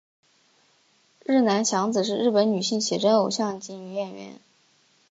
[1.27, 4.39] 日南响子是日本女性写真偶像及女演员。